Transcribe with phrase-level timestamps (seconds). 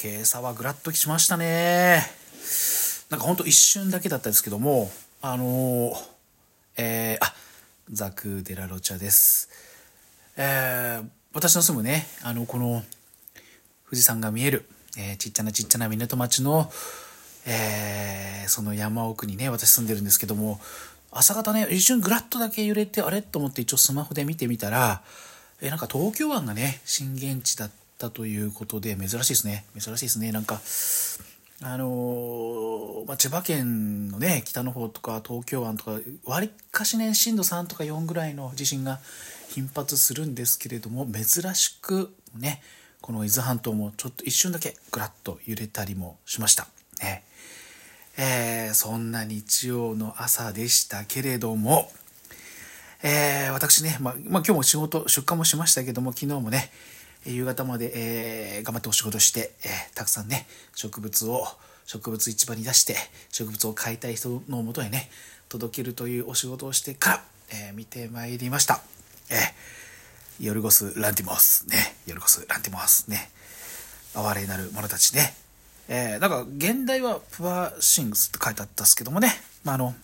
[0.00, 2.04] 今朝はグラッときましたね。
[3.10, 5.96] なんかほんと一瞬だけだったんですけども、あのー、
[6.76, 7.34] えー、あ、
[7.90, 9.48] ザク・デラロチャです。
[10.36, 11.04] えー、
[11.34, 12.84] 私の住むね、あの、この、
[13.86, 16.70] 富士山が見える、えー、ちっちゃなちっちゃな港町の、
[17.44, 20.60] えー、その山奥にね、私住んでるんですけども、
[21.10, 23.20] 朝方ね、一瞬グラッとだけ揺れて、あれ？
[23.20, 25.02] と思って一応スマホで見てみたら、
[25.60, 29.64] えー、なんか東京湾がね、震源地だったということで、珍しいですね。
[29.78, 30.32] 珍しいですね。
[30.32, 30.60] なんか、
[31.60, 39.00] あのー、まあ、千葉県のね、北の方とか東京湾とか、わりかしね、震度3とか4ぐらいの地震が
[39.48, 42.62] 頻発するんですけれども、珍しくね、
[43.00, 46.68] この伊豆半島もちょっと一瞬だけぐらっと揺れたりもしました。
[47.02, 47.24] ね。
[48.16, 51.90] えー、そんな日曜の朝でしたけれども、
[53.02, 56.70] えー、私ね、まあ、まあ、今日も仕事、出荷もしましたけども、昨日もね、
[57.32, 61.46] 夕方まで、えー、頑張ってお仕事して、えー、たくさんね、植物を、
[61.86, 62.96] 植物市場に出して、
[63.30, 65.10] 植物を買いたい人のもとへね、
[65.48, 68.80] 届けるというお仕事をしてから、えー、見てまいりました。
[69.30, 73.30] えー、ヨルゴス・ランティモス、ね、ヨルゴス・ランティモス、ね、
[74.14, 75.34] 哀れなる者たちね、
[75.88, 79.28] えー、なんか現代はプアシングスって書いてあったんですけどもね、
[79.64, 79.94] まあ、あの、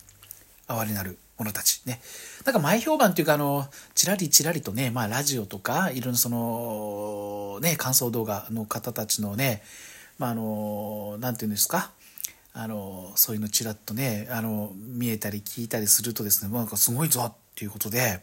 [0.67, 1.81] 哀れなる者たち。
[1.85, 2.01] ね。
[2.45, 9.61] なんか前評判っていうか、あの、ちらりちらりとね、まあラジオとか、いろんなその、ね、感想動画の方たちのね、
[10.17, 11.91] まああの、なんていうんですか、
[12.53, 18.21] あの、そういうのちらっとね、あの、見えたり聞いたりするとですね、なんかすごいぞっていうことで、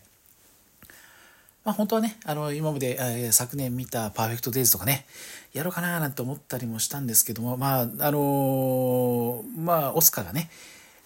[1.65, 5.07] まあ本当はね、あの、今まで、えー、昨年見たパーフェクトデイズとかね、
[5.53, 10.51] やろうかななんて思ったりもしたんですけども、まあ、あのー、まあ、オスカーがね、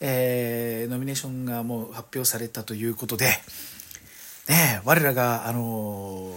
[0.00, 3.26] えー、ノミネーションがもう発表されたということで、
[4.48, 6.30] ね、我らが、あの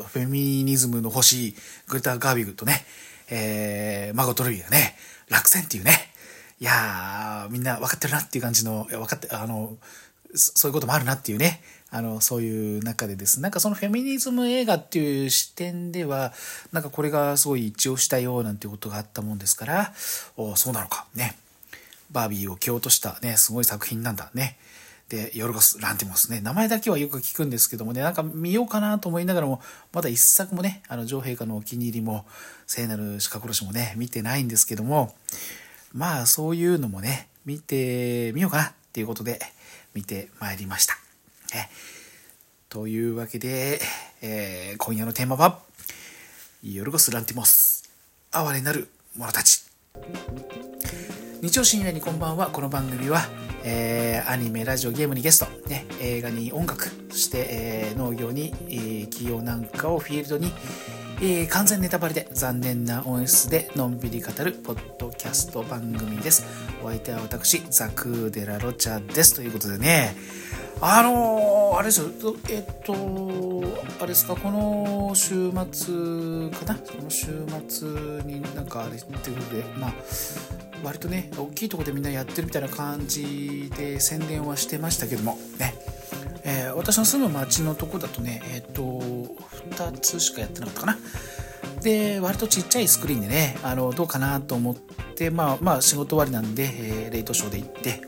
[0.00, 1.54] ー、フェミニズムの星、
[1.88, 2.84] グレタ・ガービグとね、
[3.28, 4.96] えー、マゴトルビーがね、
[5.28, 5.92] 落選っていうね、
[6.60, 9.76] いやー、みんな分かってるなっていう感じの、分かって、あの、
[10.34, 13.40] そういうこともあるなっていうね、あの、そういう中でです。
[13.40, 16.32] なんかそのフェミニズム映画っていう視点では、
[16.72, 19.94] なんかこれがすごい一致をしたよなんていうことがあったもんですから、
[20.36, 21.36] おそうなのか、ね。
[22.10, 24.58] バービーを蹴落としたね、すごい作品なんだね。
[25.08, 29.60] で、ヨルゴス・ランティモスね、名前だけはよく聞くんですけどもね、なんか見ようかなと思いながらも、
[29.92, 32.26] まだ一作もね、あの、女王陛下のお気に入りも、
[32.66, 35.14] 聖なる鹿殺しもね、見てないんですけども、
[35.92, 39.38] まあ、そういうのもね、見てみようかなっていうことで、
[39.94, 40.94] 見てまいりました。
[41.54, 41.70] ね、
[42.68, 43.80] というわけで、
[44.20, 45.60] えー、今夜のテーマは、
[46.64, 47.88] ヨルゴス・ランティモス、
[48.32, 49.64] 哀れなる者たち。
[51.46, 52.48] 日曜深夜にこんばんは。
[52.48, 53.20] この番組は、
[53.62, 60.52] えー、アニメ、ラジオ、ゲームにゲスト、ね、映画に音楽、そして、えー、農業に、えー、企業なんかをフィールドに、
[61.18, 66.44] えー、完全ネタバレで残念な音質でのんびり語るポッドキャスト番組です。
[66.84, 69.34] お相手は私、ザクーデラロチャです。
[69.34, 70.14] ということでね、
[70.82, 72.10] あのー、あれですよ、
[72.50, 72.92] えっと、
[73.98, 76.74] あれですか、この週末かな？
[76.74, 77.88] この週末
[78.24, 79.94] になんかあれっていうことで、まあ、
[80.84, 85.74] 割とね、大きいとこでみんなやってるみたいな感じで宣伝はしてましたけども、ね、
[86.44, 88.82] えー、私の住む町のとこだとね、えっと、
[89.70, 90.98] 2つしかやってなかったかな。
[91.82, 98.02] で、割とちっちゃいスクリーンでね、あの、どうかなと思って、まあ、まあ、仕事終わりなんで、えー、レイトショーで行って、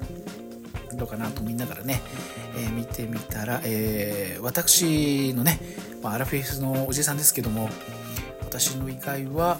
[0.94, 2.00] どうかなと思いながらね、
[2.56, 5.60] えー、見てみたら、えー、私のね、
[6.02, 7.68] まあ、アラフィフのおじさんですけども
[8.40, 9.58] 私の以外は、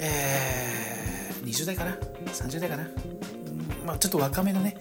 [0.00, 1.96] えー、20代かな
[2.26, 2.88] ？30代かな、
[3.86, 4.76] まあ、ちょっと若めのね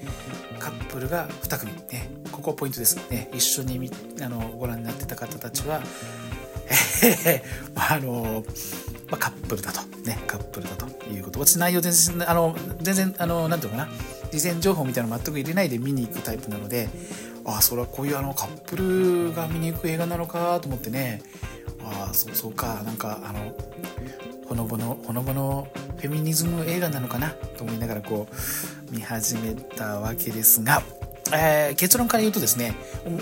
[0.60, 2.98] カップルが2組ねここポイントです。
[3.10, 3.90] ね一緒に
[4.22, 5.82] あのご覧になってた方たちは
[7.02, 8.44] えー、まああの
[9.10, 9.82] まあ、カップルだと。
[10.06, 11.40] ねカップルだということ。
[11.40, 13.88] 私内容全然あの全然あのなんていうかな。
[14.32, 16.90] 事前情報みたいなの全く入れないで見に行くタイプなので
[17.46, 21.22] ああそれはこういうあのカップルが見に行く映画なのかと思ってね。
[21.86, 22.82] ああそうそうか。
[22.84, 23.56] なんかあの
[24.48, 30.84] ほのぼのほのぼのフェミニズム映画なのかなと思いながらこう見始めたわけですが、
[31.32, 32.76] えー、結論から言うとですね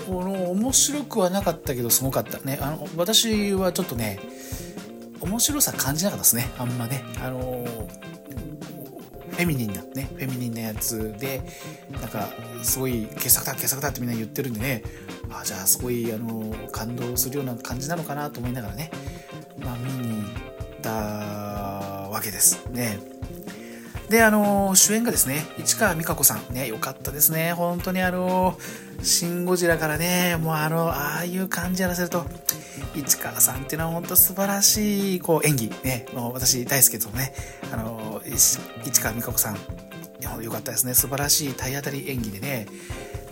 [0.08, 0.18] お
[0.52, 2.58] 面白くはなかったけどすごかったね。
[2.60, 4.18] あの私はちょっとね
[5.20, 6.50] 面白さ感じなかったですね。
[6.58, 7.04] あんまね。
[7.22, 7.64] あの
[9.30, 10.10] フェミニンなね。
[10.16, 11.42] フェミニンなやつで
[11.92, 12.28] なんか
[12.62, 14.82] すごい傑作だ傑作だってみんな言ってるんでね。
[15.30, 18.90] あじゃあすごいあの感動するような感じなのかなと思いながらね。
[19.64, 20.28] まあ見に行
[20.78, 20.90] った
[22.10, 23.11] わけですね。
[24.12, 26.52] であの主演がですね市川美香子さん。
[26.52, 27.54] ねよかったですね。
[27.54, 28.58] 本当にあの
[29.02, 32.26] シン・ゴジラからねもうあのああいう感じやらせると
[32.94, 35.70] 市川さんっていうのは本当素晴らしいこう演技。
[35.82, 37.32] ねもう私大好きですもね。
[37.72, 38.58] あの市
[39.00, 39.56] 川実日子さん。
[40.42, 40.92] よかったですね。
[40.92, 42.66] 素晴らしい体当たり演技でね。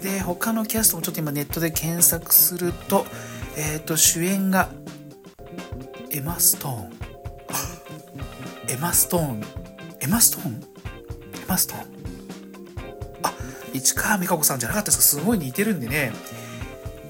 [0.01, 3.05] で他のキャストもちょっと今ネットで検索すると
[3.59, 4.71] えっ、と主演が
[6.11, 6.93] エマ・ストーン。
[8.71, 9.43] エマ・ストーン？
[10.01, 10.70] エマ・ストーン？
[11.51, 11.85] エマ・ストーン
[13.25, 13.33] あ
[13.75, 15.21] 市川実日子さんじゃなかったですか？
[15.21, 16.13] すごい似てるんでね。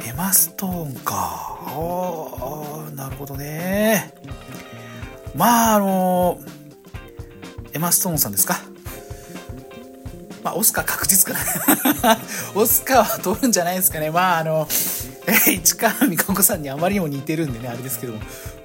[0.09, 1.59] エマ・ストーンか。
[1.67, 4.15] ああなるほどね。
[5.35, 6.39] まああの
[7.75, 8.57] エマ・ストーンさんですか？
[10.43, 11.39] まあ、オスカー確実か
[12.09, 12.17] な。
[12.57, 14.11] オスカーは取るんじゃないですかね。
[14.11, 14.67] まあ、あの、
[15.47, 18.21] 市川美香子さんにあまりにも似てるんでね、あれですけども、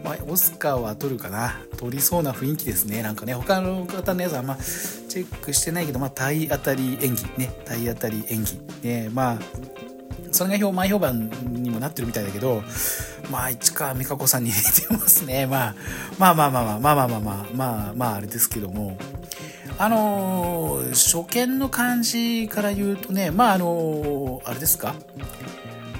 [0.05, 1.59] まあ、オスカーは取るかな？
[1.77, 3.01] 取りそうな雰囲気ですね。
[3.01, 8.61] なんかね、他の方のやつはあんまチェックしてないけど、まあ、体当たり演技、ね、体当たり演技。
[8.83, 9.39] ね、まあ、
[10.31, 12.61] それが前評判にもなってるみたいだけど、
[13.31, 15.47] まあ、市川美香子さんに似てますね。
[15.47, 15.75] まあ、
[16.19, 18.99] まあまあまあまあまあまあまあまあまあ、まあ、あれですけども、
[19.79, 24.93] あのー、初見の感じから言うとね、まああのー、あれですか、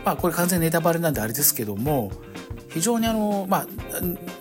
[0.06, 2.12] まあこれ完全ネタバレなんであれですけども、
[2.75, 3.68] 非常にあの、まあ、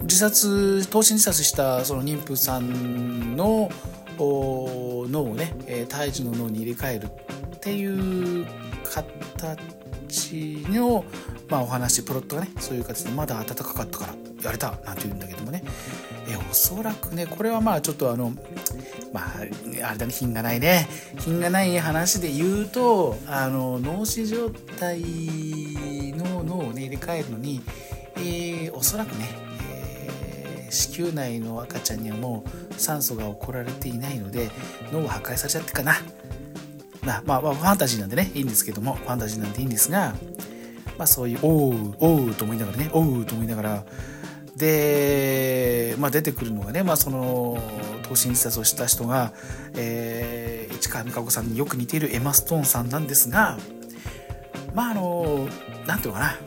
[0.03, 3.71] 自殺、投身自殺したその妊婦さんの
[4.19, 7.07] 脳をね、胎児の脳に入れ替える
[7.55, 8.45] っていう
[8.93, 11.05] 形の、
[11.49, 15.63] まあ、お話プロットがねそういう形でまだ暖かかったからやれたなんて言うんだけどもね
[16.29, 18.33] えおそらくねこれはまあちょっとあの
[19.13, 20.89] まあ、あれだね、品がないね。
[21.21, 25.01] 品がない話で言うと、あの、脳死状態
[26.17, 27.61] の脳をね、入れ替えるのに、
[28.17, 29.29] えー、おそらくね、
[29.71, 34.51] えー、子宮内の赤ちゃんにはもう酸素が送られていないので、
[34.93, 35.97] 脳が破壊されちゃってかな。
[37.03, 40.15] まあ、まあ、ファンタジーなんでね、いいんですけども、ファンタジーなんでいいんですが、
[40.97, 43.85] まあそういう、おう、おうと思いながらね、おうと思いながら、
[44.57, 47.59] で、まあ、出てくるのがね、まあ、その
[48.03, 49.33] 投身自殺をした人が、
[49.77, 53.59] えー、市川美香子さんによく似ているエマ・ストーンさんなんですが
[54.75, 55.49] まああの
[55.87, 56.39] なんていうのかな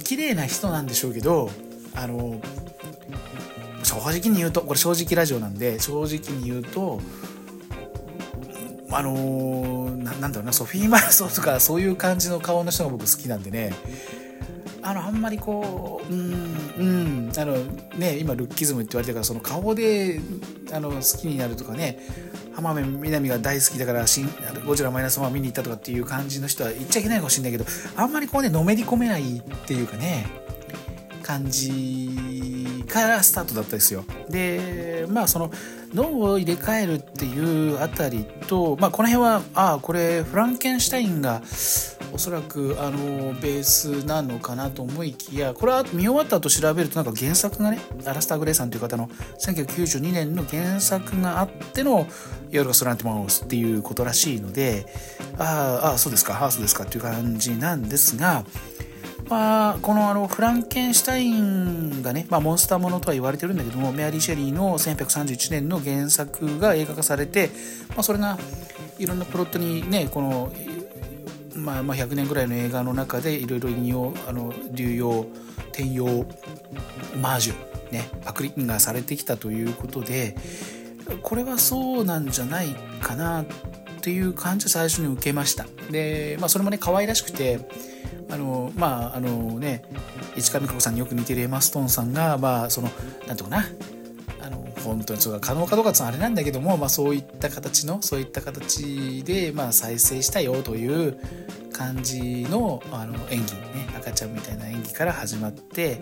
[0.00, 1.50] 綺麗な人なんでしょうけど
[1.94, 2.40] あの
[3.82, 7.00] 正直に言うとこれ正直ラジオなんで正直に言うと
[8.90, 13.72] あのななんだろうなソフィー・マラソンとかそういう感じの顔の人が僕好きなんでね。
[14.82, 16.32] あのあんまりこううん
[16.78, 16.84] う
[17.28, 17.54] んあの
[17.96, 20.20] ね今ルッキズムって言われてるからその顔で
[20.72, 21.98] あの好きになるとかね
[22.54, 24.04] 浜辺美波が大好きだから
[24.66, 27.64] 「ゴジラマイナスワン」見に行ったとかっていう感じの人は言っちゃいけないかもしれないけど
[27.96, 30.26] あんまりこうねのめり込めないっていうかね
[31.22, 34.04] 感じからスタートだったですよ。
[34.28, 35.50] でまあその
[35.94, 41.42] 脳を入れ替えるっていうあたりと、まあ、この辺はああこれフランケンシュタインが
[42.12, 49.08] おそらくあのベースなのかなと思いきやこれは見終わった後調べるとなんか原作がねアラスター・グレイさんという方の
[49.40, 52.06] 1992年の原作があっての
[52.50, 54.86] 「夜がスランティマウス」っていうことらしいので
[55.38, 58.44] ああそうですかああそうですかっていう感じなんですが。
[59.28, 67.50] まあ、このあのフランケンシュタインがね、まあ、モンスターものとは言われてるんだけどもメアリー・シェリーの1831年の原作が映画化されて、
[67.90, 68.36] まあ、それが
[68.98, 70.52] いろんなプロットにねこの
[71.54, 75.26] まあ、まあ100年ぐらいの映画の中でいろいろ引用あの流用
[75.70, 76.26] 転用
[77.20, 80.36] マージュねパクリがされてきたということで
[81.22, 82.68] これはそうなんじゃない
[83.00, 83.46] かなっ
[84.00, 85.66] ていう感じを最初に受けました。
[85.90, 87.60] で、まあ、それもね可愛らしくて
[88.30, 89.84] あのまああのね
[90.36, 92.88] 市上佳子さんによく似てるエマ・ストーンさんがまあその
[93.26, 93.64] なんていうかな
[94.82, 101.18] 本当にそれが可能かどうかってあれなんだけども、まあ、そういった形のそういった形で、まあ、再生したよという
[101.72, 106.00] 感じのあの演技ね赤ちゃんみたいな演技から始まって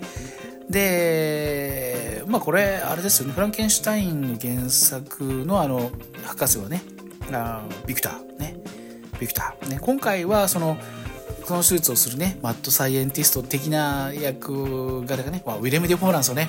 [0.69, 5.91] でまあこれあれですよねフランケンシュタインの原作のあの
[6.25, 6.83] 博士はね
[7.33, 8.57] あビクターね
[9.19, 9.69] ビクター。
[9.69, 10.77] ね今回はその
[11.47, 16.49] この手術をするね、マッドサイエンティスト的な役柄がね、まあ、ウィレム・デ・フォーなんですよね。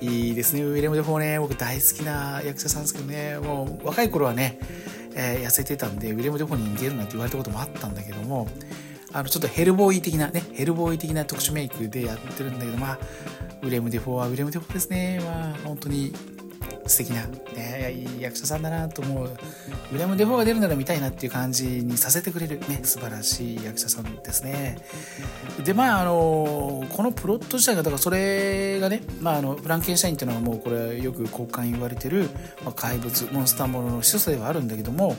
[0.00, 4.58] いいですね、ウィレム・デ・フォーね、僕大好きな役者さんですけどね、もう若い頃はね、
[5.14, 8.48] えー、痩せてたんで、ウィレム・デ・フォーに似てるなんて言われたこともあったんだけども、
[9.12, 12.98] あの、ちょっとヘルボーイ的なね、ヘルボーイ的な特殊メイクでやってるんだけど、まあ、
[13.62, 15.20] ウィレム・デ・フォーはウィレム・デ・フォーですね。
[15.24, 16.12] まあ、本当に
[16.86, 19.26] 素敵な、ね、いい役者さんだなと思う。
[19.26, 24.78] ウィリアム・デフォーが出るなら見たいなっていう感じにさせてくれるね、素晴らしい役者さんですね。
[25.64, 32.28] で、まあ、あの、このプロット自体が、だからそれがね、まあ、あの、フランケンシュタインっていうのはもうこれよくこう言われてる、
[32.64, 35.16] まあ、怪物、モンスターものの一つではあるんだけども、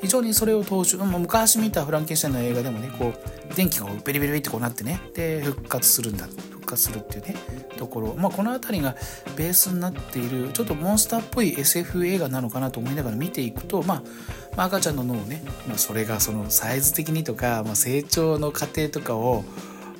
[0.00, 6.28] 非常にそれを踏襲、まあ、昔見たフランケンシャインの映画でもね、こう、電気がベリベリベリってこうなってね、で、復活するんだ。
[6.68, 7.34] 化するっていうね
[7.76, 8.94] ところ、まあ、この辺りが
[9.36, 14.02] ベースになっているちょっとモンスターっぽい SF 映画なのかなと思いながら見ていくと、ま
[14.56, 19.44] あ、赤ちゃんの脳をね、まあ、それがそのサイズ的にとか、まあ、成長の過程とかを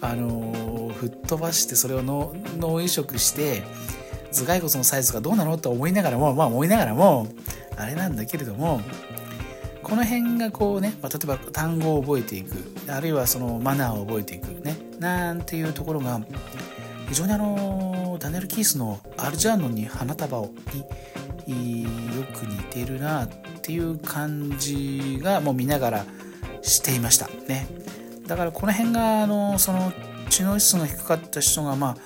[0.00, 3.62] あの吹っ飛ばしてそれを脳移植して
[4.32, 7.26] 頭蓋骨のサイズがどうなのと思いながらもまあ思いながらも
[7.76, 8.80] あれなんだけれども
[9.82, 16.20] この辺がこうね、まあ、例えば単語を覚えていくあるいはそのマナーを覚えていくねなんていうところが
[17.08, 20.50] 非常にあのダニエル・キースの「アルジャーノンに花束を」
[21.46, 21.88] によ
[22.34, 23.28] く似てるなっ
[23.62, 26.04] ていう感じがもう見ながら
[26.62, 27.66] していましたね。
[28.26, 29.92] だからこの辺があのその
[30.28, 31.96] 知能指数が低かった人がま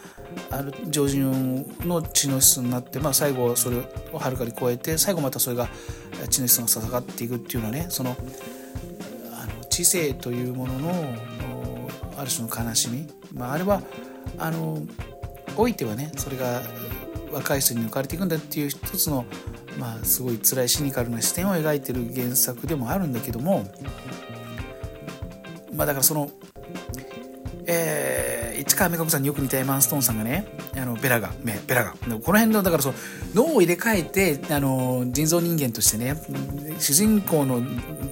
[0.50, 3.78] あある常人の知能指数になって、まあ、最後それ
[4.12, 5.68] をはるかに超えて最後またそれが
[6.30, 8.16] 知能指数が下がっていくっていうのはねその
[9.32, 10.92] あの知性というものの
[12.22, 13.82] ある種の悲しみ、まあ、あれは
[14.38, 14.78] あの
[15.56, 16.62] おいてはねそれが
[17.32, 19.24] 若い人に抜かれていくんだっていう一つの
[19.76, 23.64] まあすごい辛いシニカルな視点を描いてる原作でもあるんだけども。
[25.74, 26.30] まあだからその
[27.66, 31.92] えー、市川美香子さんによく似たエマン・ストーンさんがねあのベラがベラが。
[31.92, 32.94] この辺のだからその
[33.34, 36.16] 脳を入れ替えてあの人造人間としてね
[36.78, 37.60] 主人公の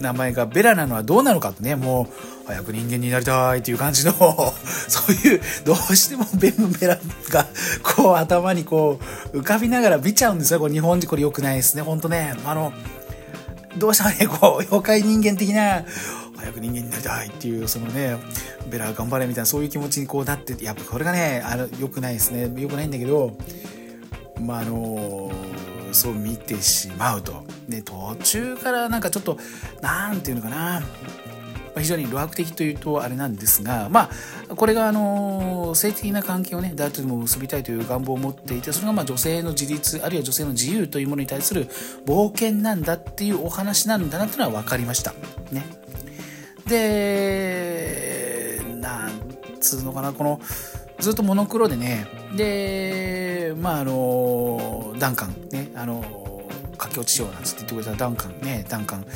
[0.01, 4.13] 名前がベラなのはどうなのかってねもう早く人間になりたいっていう感じの
[4.65, 7.47] そういうどうしてもベムベラが
[7.83, 8.99] こう頭にこ
[9.33, 10.61] う浮かびながら見ちゃうんですよ。
[10.61, 11.83] これ日本人これ良くないですね。
[11.83, 12.35] ほんとね。
[12.45, 12.73] あの
[13.77, 15.85] どうしてもねこう妖怪人間的な
[16.41, 18.17] 早く人間になりたいっていうそのね
[18.69, 22.53] ベラ頑張れみたいなそういう気持ちにこうなってやっぱこれがねあの良くないですね。
[22.61, 23.37] 良くないんだけど
[24.41, 25.31] まああの
[25.93, 27.45] そう見てしまうと。
[27.69, 29.39] で途中からなんかちょっと
[29.81, 30.83] 何て言うのかな。
[31.79, 34.11] 非常に露白的というとあれなんですがま
[34.49, 41.69] あこれがあの性的な関係をね誰とでも結びたいという願望を持っていてそれがまあ女性の自立あるいは女性の自由というものに対する
[42.07, 45.15] 冒険なんだっていうお話なんだなというのは分かりました。
[45.53, 45.80] ね。
[46.71, 49.11] でなん
[49.61, 50.41] つうのかなこの
[51.01, 56.47] ずっとモノクロでねでまああのダンカンねあの
[56.79, 59.07] 駆け落ちしようなんつって言ってくれたダンカンねダンカン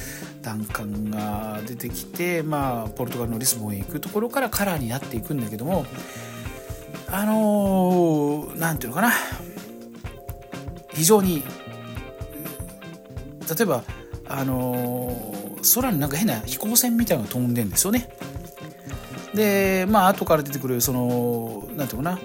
[0.42, 5.86] ダンカンが出てきてまあポルトガルのリスボンへ行くところからカラーになっていくんだけども
[7.08, 9.14] あの何て言うのかな
[10.92, 11.42] 非常に
[13.48, 13.84] 例えば
[14.28, 18.08] あの空になんか変な飛行船みたいなのが飛んでんですよね。
[19.34, 22.20] でまあ後から出てくるその何て言うかな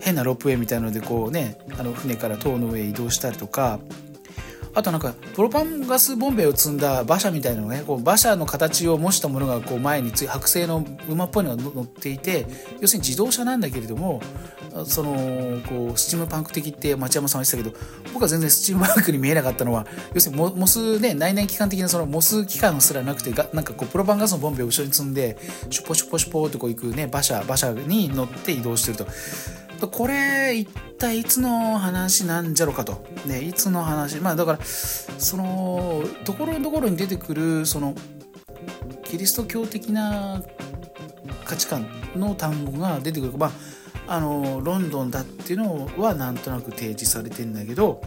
[0.00, 3.78] 変なロープウェイみたいのでこうねあの船から塔の上へ移動したりとか
[4.74, 12.46] あとなんかプロパンガスボンベを積んだ馬車みたいなのねこう馬車の形を模したものがこう前につ剥製の馬っぽいのが乗っていて
[12.80, 14.20] 要するに自動車なんだけれども
[14.84, 25.38] そのこうスチームパンク的って町山さんは言ってたけど僕は全然スチームパンクに見えなかったのは要するにモスね内燃機関的なそのモス機関すらなくてがなんかこうプロパンガスのボンベを後ろに積んで
[25.70, 29.06] シュポシュポシュポってこう行くね馬車馬車に乗って移動してると。
[29.88, 33.04] これ一体いつの話なんじゃろかと。
[33.26, 34.18] ね、いつの話。
[34.18, 37.94] まあだから、その、ところどころに出てくる、その、
[39.04, 40.42] キリスト教的な
[41.44, 41.86] 価値観
[42.16, 43.32] の単語が出てくる。
[43.36, 43.50] まあ、
[44.16, 48.02] あの、ロンドンだっていうのはなんとなく提示されてんだけど、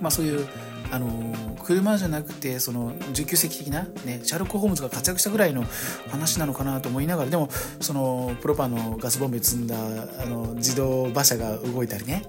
[0.00, 0.46] まあそういう、
[0.90, 5.64] あの車じゃなくてその19世紀的な、ね、シャーロック・ホームズが活躍したぐらいの
[6.10, 7.48] 話なのかなと思いながらでも
[7.80, 12.22] そのプロパンのガスボンベ積んだあの自動馬車が動いたりね。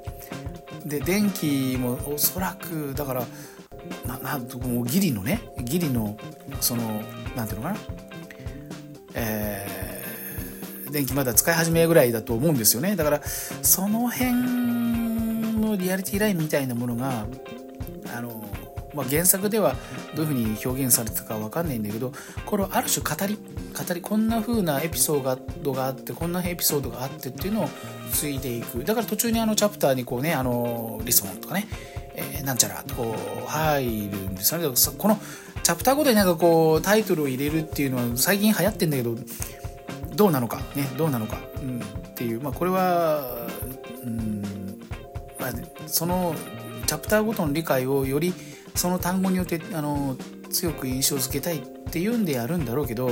[0.85, 3.25] で電気もおそらくだから
[4.05, 6.17] ななもうギリのねギリの
[6.61, 7.01] その
[7.35, 7.79] なんていうのかな。
[9.15, 12.95] えー、電気まだ使い始めぐらいだと思うんですよね。
[12.95, 14.33] だからその辺
[15.61, 17.25] のリアリティラインみたいなものが
[18.15, 18.48] あの
[18.93, 19.75] まあ、原作では
[20.15, 22.11] どういうふうに表現されてたか分かんないんだけど
[22.45, 23.37] これはある種語り
[23.87, 27.69] 語りこんな風なエピソードがあってこんなエピソードがあってっていうのを
[28.11, 28.83] 継いでいく。
[28.83, 31.67] だから途中にあのチャプターにこうねあのリスボンとかね、
[32.15, 33.15] えー、なんちゃらとこ
[33.45, 34.67] う入るんですよね。
[34.97, 35.19] この
[35.63, 39.15] チャプターごとになんかこうタイトルを入れるっていうのは最近流行ってんだけど
[40.15, 41.83] どうなのかねどうなのか、うん、っ
[42.15, 42.41] ていう。
[42.41, 43.47] まあこれは、
[44.03, 44.41] うん
[45.39, 45.51] まあ、
[45.85, 46.35] その
[46.87, 48.33] チャプターごとの理解をより
[48.79, 50.15] その単語によってあの
[50.49, 53.11] 強く印象づけたいっていうんでやるんだろうけど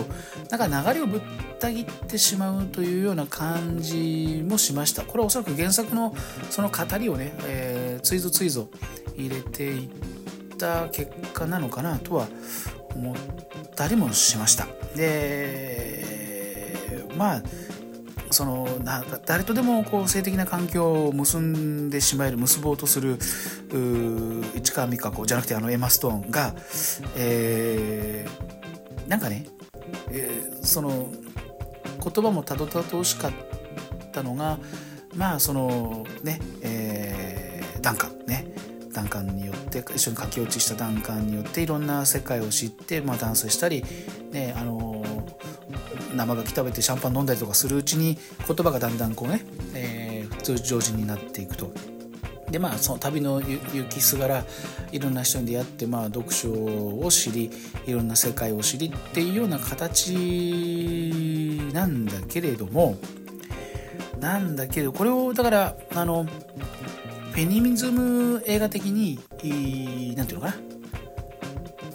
[0.49, 1.21] なんか流れをぶっ
[1.59, 5.03] た切ってしまうというような感じもしました。
[5.03, 6.15] これはおそらく原作の
[6.49, 8.69] その語りをね、えー、ついぞついぞ
[9.17, 9.89] 入れていっ
[10.57, 12.29] た結果なのかなとは
[12.95, 13.15] 思っ
[13.75, 14.67] たりもしました。
[14.95, 16.05] で
[17.17, 17.43] まあ
[18.31, 23.17] そのな誰とでもこう性的な関係を結んでしまえる結ぼうとする
[24.55, 26.55] 市川美香子じゃなくてあのエマ・ストーンが、
[27.15, 29.47] えー、なんかね、
[30.11, 31.09] えー、その
[32.03, 33.31] 言葉もたどたどしかっ
[34.11, 34.59] たのが
[35.15, 38.47] まあそのね、えー、ダンカンね。
[38.97, 43.83] ダンカンによって一緒に駆け落ちしたダンカンによっていろんな世界を知って、まあ、ダンスしたり、
[44.31, 44.96] ね、あの
[46.17, 51.71] 生牡蠣食べてシャンパン飲んだりとかするうちに言葉がだんだんこうね、えー、通常時になっていくと。
[52.49, 53.59] でまあその旅の行
[53.89, 54.45] きすがら
[54.93, 57.51] いろんな人に出会って、まあ、読書を知り
[57.85, 60.13] いろんな世界を知りっていうような形
[61.73, 62.95] なんだけれども
[64.21, 69.19] なんだけどこれをだからあのフェニミズム映画的に
[70.15, 70.66] 何て言うのかな？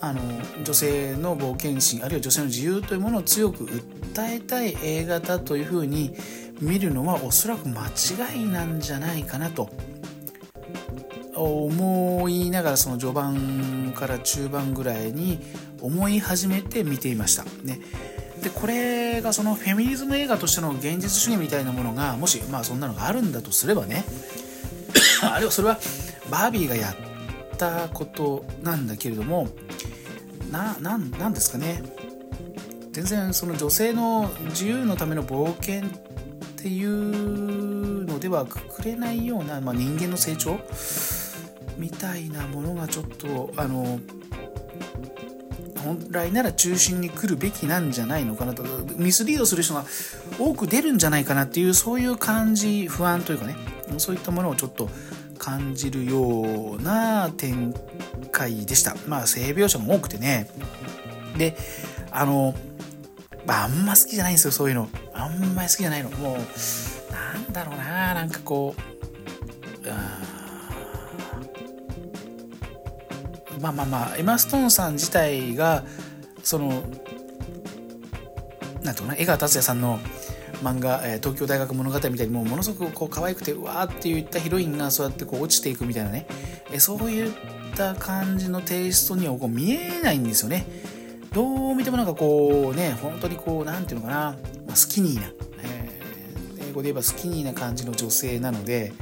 [0.05, 0.21] あの
[0.65, 6.15] 女性の冒険心あるいは女性の自由というものを強く訴えたい映画だというふうに
[6.61, 9.71] 見るのはおそらく間違いなんじゃないかなと。
[11.35, 15.41] 思いながらその序盤から中盤ぐらいに
[15.81, 17.45] 思い始めて見ていました。
[17.65, 17.81] ね、
[18.43, 24.05] でこれがそのフェミニズム映画としての現実主義みたいなものがもしまあそんなのがあるんだとすればね。
[25.23, 25.79] あるいはそれは
[26.31, 29.49] バービーがやったことなんだけれども
[30.53, 31.83] ななんですかね。
[32.93, 35.91] 全然その女性の自由のための冒険っ
[36.57, 40.61] ていうのではくくれないような、まあ、人間の成長
[41.79, 43.99] みたいなものがちょっとあの
[45.83, 48.63] 本来なら中心に来るべきなんじゃないのかなと。
[48.97, 49.85] ミスリードする人が
[50.39, 53.57] 多く出るんじゃないかなっていうそういう感じ不安というかね。
[53.99, 54.91] そういったものをちょっと
[55.43, 57.75] 感じるような展
[58.31, 58.95] 開でした。
[59.09, 60.49] まあ性描写も多くてね。
[61.37, 61.57] で
[62.13, 62.55] あの、
[63.45, 64.89] まあ、あんま好きじゃないんですよそういうの。
[65.13, 66.11] あんまり好きじゃないの。
[66.11, 66.37] もう
[67.13, 68.83] なんだろうななんかこう
[73.61, 75.85] まあまあまあエマ・ストーンさん自体が
[76.45, 76.85] その
[78.83, 79.99] なんていうかな江川達也さんの
[80.63, 86.27] 漫画「え東京大学物語」みたいにもうものすごくこう可愛くてうわーって言ったヒロインがそうやってこう落ちていくみたいなね。
[86.73, 87.33] えそういっ
[87.75, 90.67] た感じのテイストにはこう見えないんですよね。
[91.33, 98.93] どう見てもなんかこうね本当にこう何て言うのかな、まあ、スキニーな、えー、英語で言えばスキニーな感じの女性なので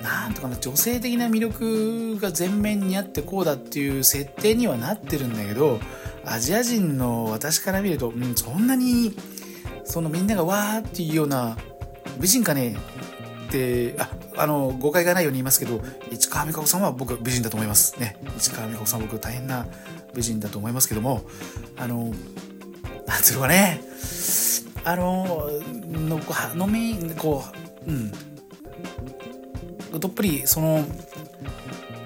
[0.00, 5.80] なんとかな女性的な魅力が前面にあってこうだっていう設定にはなってるんだけど
[6.24, 9.16] アジア人の私から見ると、うん、そんなに
[9.90, 11.56] そのみんながわーっていうような
[12.20, 12.76] 美人かね
[13.48, 15.80] ってああの誤解がないように言いますけど
[16.12, 17.98] 市川美香子さんは僕美人だと思います。
[17.98, 18.16] ね。
[18.38, 19.66] 市川美香子さん僕大変な
[20.14, 21.22] 美人だと思いますけども
[21.76, 22.12] あの
[23.06, 23.82] なんつうのかね。
[24.84, 25.50] あの
[25.90, 26.20] の
[26.66, 27.44] 飲みこ
[27.84, 28.12] ううん。
[29.98, 30.84] どっぷりその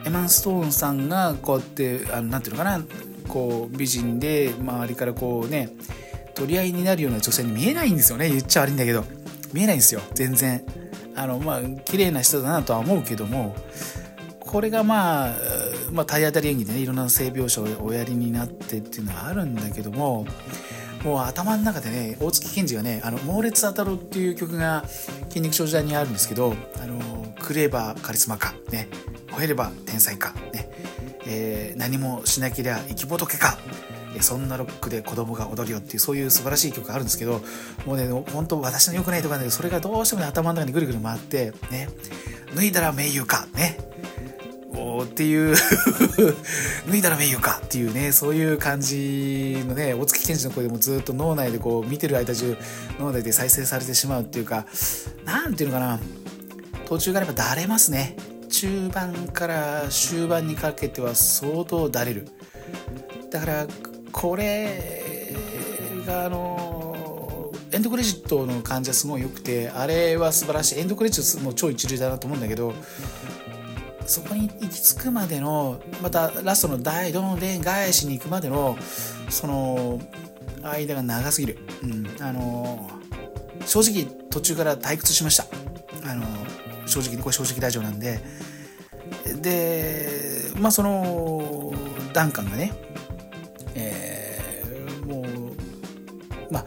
[0.06, 2.82] エマン・ストーンさんがこうやってあのなんていうのかな。
[3.28, 5.70] こう美人で周りからこうね
[6.34, 8.28] 取り合いになるような女性に見えないんですよね。
[8.28, 9.04] 言っちゃ悪いんだけど。
[9.52, 10.00] 見えないんですよ。
[10.14, 10.64] 全然。
[11.16, 13.54] あのまあ綺麗な人だなとは思うけども。
[14.40, 15.34] これがまあ、
[15.90, 20.26] まあ、体当たり演技でねいろんな性描写をおやりになってっていうのはあるんだけども。
[21.02, 24.84] もう頭の中でね大月健二がね「あの猛烈当たる」っていう曲が
[25.28, 26.98] 筋肉症時代にあるんですけどあの
[27.38, 28.88] クレーバーカリスマかね。
[29.34, 30.70] 吠えれば天才かね、
[31.26, 33.58] えー、何もしなけりゃ生き仏か
[34.20, 37.40] そんなロックで子供が踊るよっていうそういう素晴らしい曲があるんですけど
[37.86, 41.88] もうね本当私の良くないとかねそれがどうしてもね頭の中にぐるぐる回ってね
[42.54, 43.78] 脱いだら名優かね
[44.76, 45.54] おっていう
[46.88, 52.56] 脱いだら名優かっていうねそういう感じのね大月健二の声でもずっと脳内でこう見てる間中
[52.98, 54.66] 脳内で再生されてしまうっていうか
[55.24, 56.00] 何ていうのかな
[56.86, 58.16] 途中からやっぱだれますね。
[58.50, 62.28] 中盤から終盤にかけては相当だれる。
[63.30, 63.66] だから
[64.14, 65.34] これ
[66.06, 70.78] があのエンドクレジットの感じはすごい良くてあれは素晴らしい。
[70.78, 72.72] エンドクレジットも超一流だなと思うんだけど
[74.06, 78.78] そこに行き着くまでのまたラストの大どんで返しに行くまでの
[79.28, 80.00] その
[80.62, 82.88] 間が長すぎる、うん、あの
[83.66, 85.46] 正直途中から退屈しました。
[86.08, 86.24] あの
[86.86, 88.20] 正直にこれ正直ラジオなんで。
[89.40, 91.72] でまあその
[92.12, 92.72] ダンカンがね
[96.54, 96.64] まあ、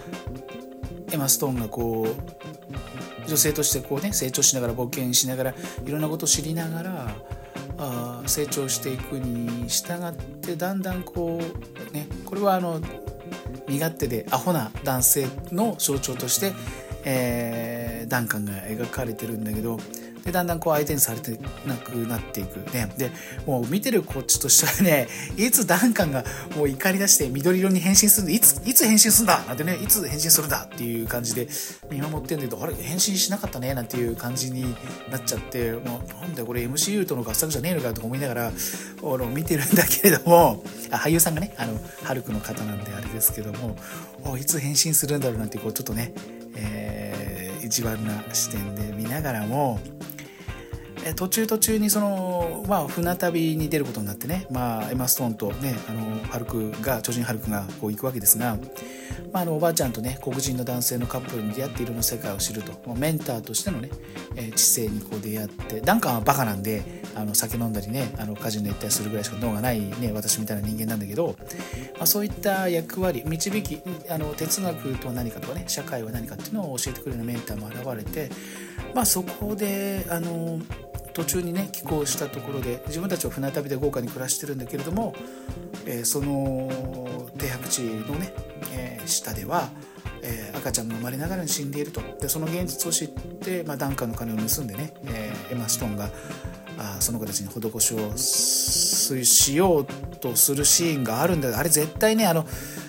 [1.13, 5.53] エマ・ストーンがこう女性としてこうね成長しながら冒険しながら
[5.85, 7.15] いろんなことを知りながら
[7.77, 12.81] あ成長していくに従ってだんだんこうねこれはあの
[13.69, 16.53] 身勝手でアホな男性の象徴として、
[17.05, 19.77] えー、ダンカンが描かれてるんだけど
[20.27, 22.57] でだんだんこう相手にされてなくなっていく。
[22.73, 22.91] ね。
[22.97, 23.11] で
[23.45, 26.25] もう見てるこっちとしてはね いつダンカンが
[26.57, 31.47] もう怒り出して緑色に変身するいついつ変身するんだなんてねいつ変身するんだっていう感じで
[31.89, 34.75] 見守ってんだけどあれ変身しなかったねなんていう感じに
[35.09, 38.51] なっちゃってもうなんだこれ MCU との合作じゃねえのかとか思いながらあ
[39.01, 40.61] の見てるんだけれども
[40.91, 43.77] あ俳優さんがねあのハルクの方なんであれですけども
[44.37, 46.13] いつ変身するんだろうなんてこうちょっとね、
[46.55, 49.79] えー、一番な視点で見ながらも
[51.15, 58.57] 途中途中にその、まあ、船旅に出ることになってね、まあ、エマ・ストーンとねあのハルクが超人ハルクがこう行くわけですが、
[59.31, 62.77] まあ、あのおばあちゃんとね黒人の男性のカップルに出会っていろんな世界を知ると。
[62.95, 63.89] メンターとしてのね、
[64.35, 71.35] え知性にこう出会ってダンカンはバカなんであの酒飲んだりねあのカジノ行ったりするぐらいしか脳がない、ね、私みたいな人間なんだけど、
[71.95, 78.29] まあ、そういった役割導きあの哲学とは何かとかね社会は何かっていうのを教えてくれるメンターも現れて、
[78.93, 80.59] まあ、そこであの
[81.17, 85.15] 途中にね寄港したところで自分たちは船旅で豪華に暮らしてるんだけれども、
[85.87, 86.69] えー、その
[87.39, 88.31] 停泊地のね、
[88.71, 89.67] えー、下では、
[90.21, 92.01] えー、赤ちゃんが生まれながらに死んでいると。
[92.21, 96.11] でその現実を知って、まあ、ダンカの金を盗んでね、えエマ・ストーンが
[96.77, 98.15] あその子たちに施しを
[99.25, 99.85] しよう
[100.17, 101.47] とするシーンがあるんだ。
[101.47, 102.45] けどあれ絶対ねあの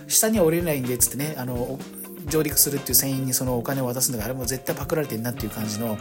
[0.06, 1.78] 下には降りれないんでっつってねあの
[2.26, 5.96] 上陸するっていう船員にそのお金を渡すんだからあれも絶対パクられてんなっていう感じの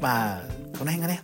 [0.00, 1.22] まあこの辺がね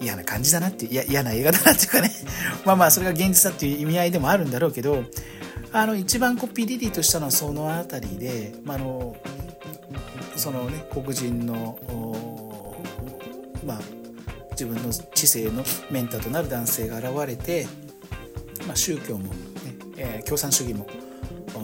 [0.00, 2.10] 嫌な感じだなって嫌な映画だなっていうかね
[2.64, 5.04] まあまあそれが現実だっていう意味合いでもあるんだろうけど
[5.72, 9.16] あの一番こうピリリとしたのはその辺りで、まあ、あの
[10.36, 11.78] そのね黒人の
[13.64, 13.80] まあ
[14.52, 17.66] 自分の知性のメンターとなる男性が現れて、
[18.66, 19.30] まあ、宗教も、ね
[19.98, 20.86] えー、共産主義も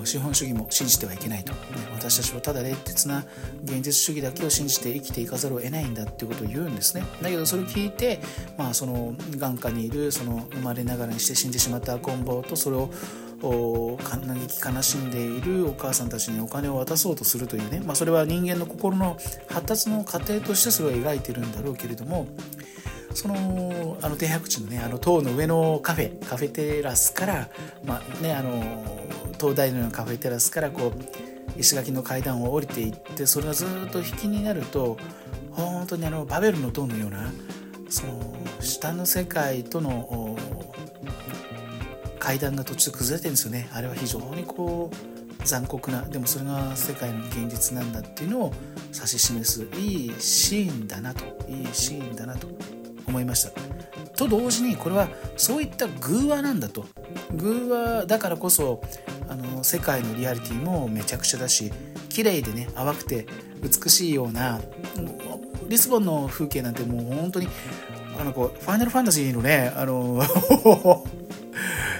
[0.04, 1.58] 資本主義も信じてはいけないと、ね、
[1.92, 3.24] 私たちはただ冷徹な
[3.64, 7.04] 現実主義だけを信じて生きていかざるを得ないんだっていうことを言うんですね。
[7.20, 8.20] だけどそれを聞いて、
[8.56, 12.90] まあ、その眼下にいるその生まれながらにして死んでしまった赤ん坊とそれを
[13.42, 22.28] 嘆き悲しんでいるお母さんたちにお金を渡そうとするというね、まあ、それは人間の心の発達の過程としてそれを描いてるんだろうけれども
[23.14, 27.48] そのあの停泊地のねあの塔の上のカフェカフェテラスから
[27.84, 29.02] まあねあの
[29.42, 34.96] 灯台のようなカフェテラスからこう石垣の階段を降りていってそれがずっと引きになると
[35.50, 37.26] 本当にあのバベルの塔のような
[37.88, 40.38] その下の世界との
[42.20, 48.52] 階段が途中崩れてるんですよねあれは非常にこう残酷なでもそれが世界の現実なんだっていうのを
[48.94, 52.46] 指し示すいいシーンだなといいシーンだなと
[53.08, 53.50] 思いました。
[54.16, 56.86] と同時にこれはそういった偶話なんだと
[57.34, 58.82] 偶話だからこそ
[59.32, 61.72] あの世界のリアリティもめちゃくちゃだし
[62.10, 63.26] 綺麗でね淡くて
[63.62, 64.60] 美しいような
[65.68, 67.48] リスボンの風景なんてもう本当に
[68.20, 70.22] あのこうファイナルファンタジーのねあの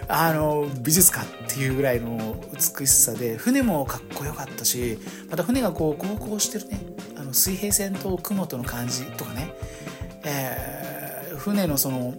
[0.09, 4.99] あの美術館っていうぐらいの美しさで船もかっこよかったし
[5.31, 6.81] また船がこう航行してるね
[7.17, 9.55] あの水平線と雲との感じとかね、
[10.25, 12.13] えー、船のその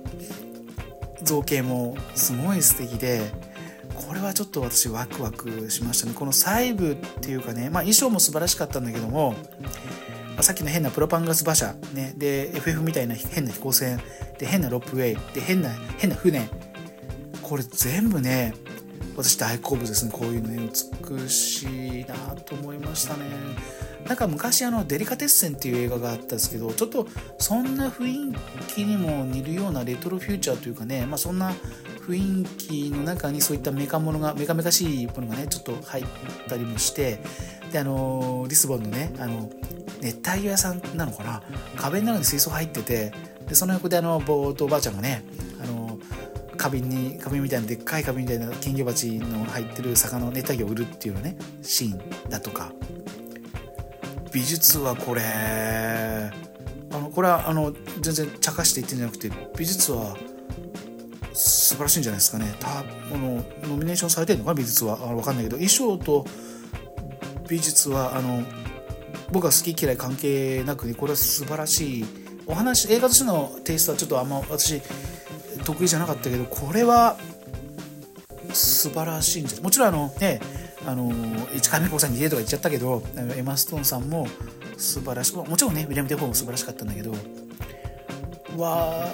[1.22, 3.22] 造形もすごい素敵で
[4.08, 6.14] これはちょっと私ワクワクしましたね。
[6.14, 14.00] この細部っていうかね、まあ、衣装も素晴らしかったんだけども、まあ、さっきの変なプロパンガス馬車、ね、で FF みたいな変な飛行船
[14.40, 16.50] で変なロープウェイで変な変な船。
[17.42, 18.54] これ全部ね
[19.16, 20.12] 私大好物ですね。
[20.12, 20.70] こういうのね
[21.10, 23.26] 美しいなと思いましたね。
[24.08, 28.36] なんか昔あのデリカテッセンっていう映画があったんですけどちょっとそんな雰囲
[28.68, 31.54] 気にも似るようなレトロフューチャーというかねまあそんな
[32.08, 36.06] 雰囲気の中にそういったメカものがメカメカしいものがねちょっと入っ
[36.48, 37.20] たりもして
[37.72, 39.50] であのリスボンのねあの
[40.02, 41.42] 熱帯魚屋さんなのかな？
[41.78, 43.14] 壁の中に水槽入ってて
[43.48, 45.24] でその横であのぼーっとおばあちゃんがね
[45.62, 45.98] あの
[46.58, 52.72] 花瓶に花瓶みたいなでっかい花瓶みたいな金魚鉢の入ってる魚の熱帯魚を売るっていうのねシーンだとか。
[54.34, 55.22] 美術はこれ。
[56.92, 60.18] あのこれはあの全然茶化して言ってんじゃなくて美術は
[61.34, 62.54] 素晴らしいんじゃないですかね。
[62.60, 64.98] たこのノミネーションされてるのか美術は。
[64.98, 65.58] 分かんないけど。
[65.58, 66.26] 衣装と
[67.50, 68.44] 美術はあの
[69.32, 72.06] 僕は好き嫌い関係なくこれは素晴らしい。
[72.46, 74.82] お話映画としてのテイストはちょっとあんま私
[75.64, 77.18] 得意じゃなかったけどこれは
[78.52, 80.42] 素晴らしいんじゃもちろんあのね
[80.86, 81.10] あの
[81.56, 83.02] 市川実日子さんに家とか言っちゃったけど
[83.38, 84.28] エマ・ストーンさんも
[84.78, 87.14] 素晴らしいもちろんねウィリアム・デフォーも素晴らしかったんだけど
[88.58, 89.08] は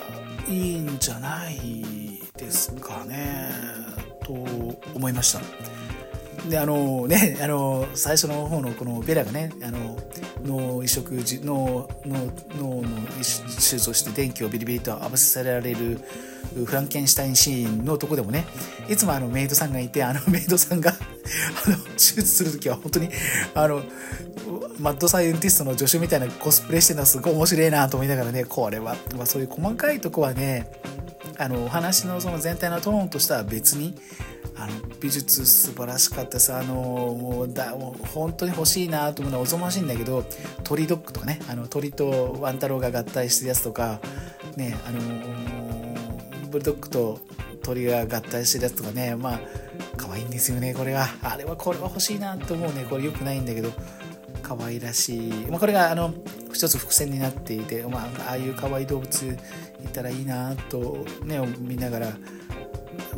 [0.47, 1.98] いいんじゃない？
[2.39, 3.51] ですかね
[4.23, 4.33] と
[4.95, 5.41] 思いました。
[6.47, 9.97] であのねあの最初の方のこのベラがねあの
[10.43, 12.83] 脳移植脳脳の
[13.17, 15.99] 手術をして電気をビリビリと浴びせられる
[16.65, 18.45] フランケンシュタインシーンのとこでもね
[18.87, 23.09] いつもあのメイドさんがいてあのメイドさんがあの手術する時は本当に
[23.53, 23.83] あの
[24.79, 30.71] マッドサイエンティストの助手みたいなコスプレしてるのはすごい面白いなと思いながらねこれは、まあ、そういう細かいとこはね
[31.39, 33.95] あのお話のその全体のトーンとしては別に
[34.57, 40.25] あの美術素晴らしかったですあのもうだもう本当に欲しいなと思うのはおぞましいんだけど
[40.65, 44.01] 鳥ドッグとかねあの鳥とワン太郎が合体してるやつとか
[44.57, 44.99] ねあの
[46.49, 47.19] ブルドッグと
[47.63, 49.39] 鳥が合体してるやつとかねまあ
[49.95, 51.07] 可愛いんですよねこれは。
[51.21, 53.71] あれはこれは欲しいなと思うねこれ良くないんだけど
[54.41, 56.13] 可愛らしい、まあ、これがあの
[56.53, 59.37] 一つ伏線になっていて、まあ、ああいう可愛い動物
[59.83, 62.13] いたらいいなとね見ながら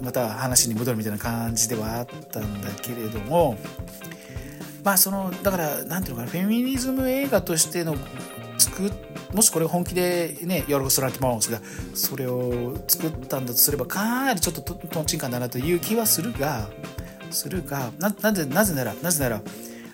[0.02, 3.58] また話に戻るみたいな感じではあったんだけれども
[4.84, 7.96] まあそのだから何ていうのかなフェミニズム映画としての
[8.58, 8.92] 作
[9.34, 11.62] もしこれ本気でねヨルゴス・ラティモンスが
[11.94, 16.70] それを作ったんだとすればかなりちょっととんちんかんだなという気はするが
[17.30, 19.42] するがななぜなぜならなぜなら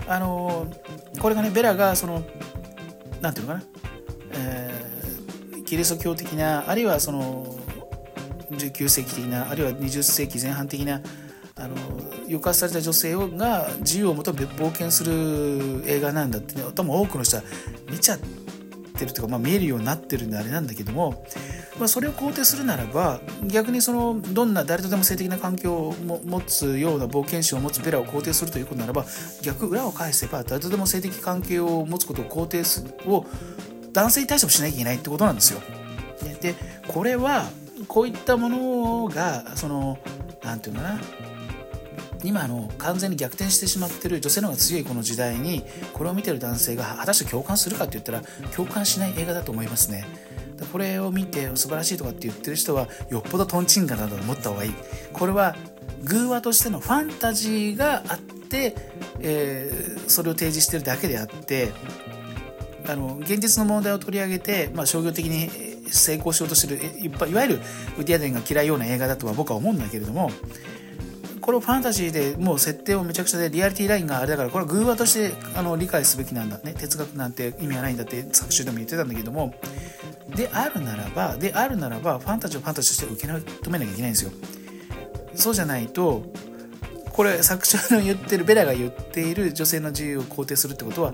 [0.08, 0.68] あの
[1.20, 2.24] これがねベラがその
[3.22, 3.66] 何ていうのかな、
[4.34, 7.58] えー、キリスト教的なあるいはその
[8.52, 11.02] 19世紀的なあるいは20世紀前半的な
[11.56, 11.76] あの
[12.28, 17.44] 抑圧された女性が自由を求め冒険する映画なんだってね多分多くの人は
[17.90, 21.24] 見ちゃってるというか、まあ、見えるようになってるんであれなんだけども、
[21.80, 29.06] まあ、それを肯定するならば逆にそのどんな誰とでも性的な環境を持つような冒険心を持つベラを肯定するということならば
[29.42, 33.26] 逆裏を返せば誰とでも性的関係を持つことを肯定すを
[33.94, 35.62] 男性に対してもしなきゃいけないってことなんですよ。
[36.42, 36.56] で
[36.88, 37.50] これは
[37.88, 39.98] こういったものがその
[40.44, 41.02] 何て言うのかな
[42.24, 45.64] 今の完全に逆転してしまってる女性の方が強いこの時代に
[45.94, 48.22] これを見てる男性が果たして共感するかって言ったら
[48.56, 50.06] 共感しない映画だと思いますね
[50.66, 54.74] これを見て素晴らしいとかって言ってる人はよっぽどトンチンカンだと思った方がいい。
[55.14, 55.56] これは
[56.04, 58.76] 偶話としてのファンタジーがあって、
[59.20, 61.72] えー、それを提示してるだけであって
[62.88, 65.50] あの現実の問題を取り上げて、まあ、商業的に
[65.90, 67.60] 成功しようとしてるいいわゆる
[67.98, 70.32] ウディアデンが嫌いような映画だとは僕は思うんだけれども
[71.42, 76.74] これをファンタジーでもう設定をめちゃくちゃでリアリティラインがあれだからこれは偶話としてあの理解すべきなんだね。
[76.74, 79.54] 哲学なんて意味はないんだって作中でも言ってたんだけども
[80.36, 84.32] であるならばであるならばファンタジーをファンタジーとして受け止めなきゃいけないんですよ。
[85.36, 86.24] そうじゃないと
[87.18, 91.14] これ作者の言ってるベラが言っている女性の自由を肯定するってことは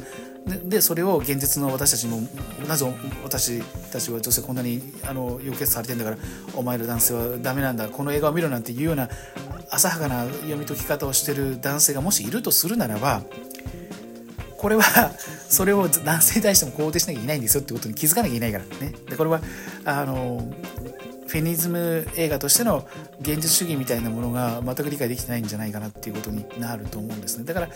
[0.66, 2.20] でそれを現実の私たちも
[2.68, 2.86] なぜ
[3.24, 6.18] 私たちは女性こんなにあの要決されてんだから
[6.56, 9.08] お前ら男性はダメなんだこの映画を見ろなんていうような
[9.70, 13.22] 浅はかな読み解き方をしてる男性がもしいるとするならば
[14.64, 14.82] これは
[15.50, 18.94] それを男性に対しても肯定しなきゃいけないんですよってことに気づかなきゃいけないからね。
[19.10, 19.42] でこれは
[19.84, 20.42] あの
[21.34, 22.88] フェニズム映画としての
[23.20, 27.44] 現実主義みたいなものが全く理解できてないんじゃないかなっていうことになると思うんですね。
[27.44, 27.70] だから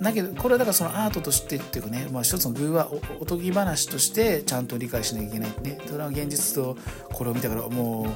[0.00, 5.80] だけどこれはだからそのアートとしてっていうかね、まあ、一つの偶話おとぎ話としてちゃんと理解しなきゃいけないね。
[5.88, 6.76] それは現実と
[7.12, 8.06] これを見たからもう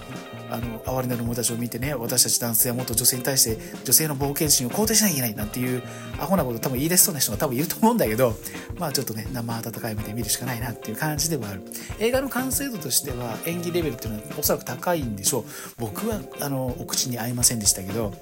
[0.48, 5.82] あの哀れなる者たちを見てね私たち男性はもっと女性に対して女性の冒険心を肯定しなきゃいけないなんていう
[6.20, 8.32] アホなこと多分言い出しそうな人が多分いると思うんだけど
[8.78, 11.62] まあちょっとね生温かい目で見るしかないなっていう感じではある。
[11.98, 15.44] 映画の完成度としては演技レベルっていうのはおそらく高いんでしょう。
[15.78, 18.12] 僕はあのお口に合いませんでしたけど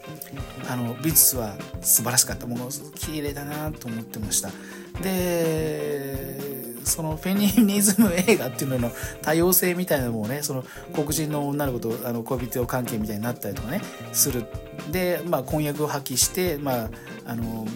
[0.71, 2.47] あの美術は素晴らしかった。
[2.47, 4.51] ものすごく綺麗だなと思ってました。
[5.03, 13.81] でそのフェニニズム映画っていうのの多様性みたいなのもねその黒人の女の子とあの恋人関係みたいになったりとかね
[14.13, 14.47] する。
[14.93, 16.91] で、まあ、婚約を破棄して、まあ、
[17.27, 17.67] あの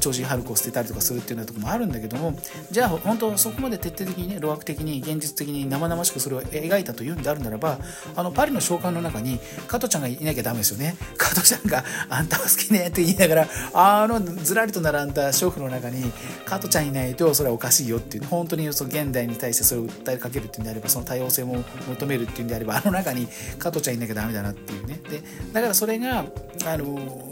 [0.00, 2.34] 超人ハルクを捨てたりとかするっていうようなとこもあるんだけども
[2.70, 7.78] じゃあ本当そこまで徹底的にね路悪的に現実的に生々しくそれを描いたというんであるならば
[8.14, 10.96] あのパリの召喚の中に加トちゃんがいなきゃダメですよね。
[11.16, 16.10] 加トちゃんが「あんたは好きね」って言いながらあのずらりと並んだ娼婦の中に
[16.44, 23.28] 加トちゃんいないとそれはおかしいよっていう本当にその現代に対してそれを訴えかけるっていうんであればその多様性も求めるっていうんであればあの中に
[23.58, 25.00] 加トちゃんいなきゃダメだなっていうね。
[25.08, 26.24] でだからそれが
[26.64, 27.30] あの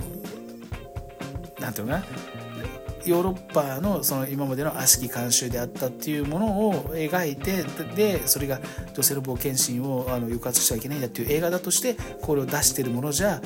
[1.60, 2.33] なんていうのかな？
[3.06, 7.64] ヨーロッパのその今までの悪しき慣習であったっていうものを描いて
[7.94, 8.60] でそれが
[8.94, 13.40] 女性の冒険心をあの抑圧しちゃいけないんだっていう映画だとしてこれを出してるものじゃ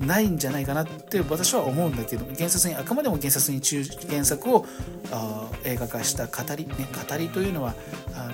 [0.00, 3.60] ないんじゃないかなって私は思うんだけど原作にあくまでも原作に
[4.08, 4.66] 原作を
[5.12, 6.74] あ映画化した語りね
[7.08, 7.74] 語りというのは
[8.14, 8.30] あ